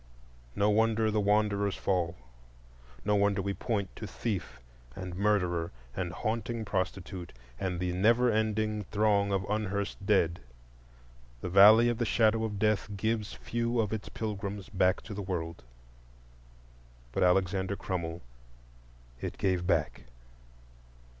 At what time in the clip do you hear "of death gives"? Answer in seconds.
12.43-13.33